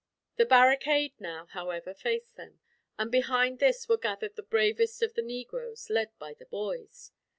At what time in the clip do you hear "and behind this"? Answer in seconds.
2.97-3.87